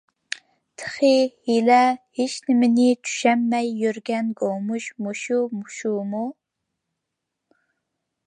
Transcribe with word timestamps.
تېخى 0.83 1.17
ھېلىلا 1.49 1.81
ھېچنېمىنى 2.19 2.87
چۈشەنمەي 3.09 3.69
يۈرگەن 3.83 4.33
گومۇش 4.41 4.87
مۇشۇ 5.09 5.39
شۇمۇ. 5.77 6.25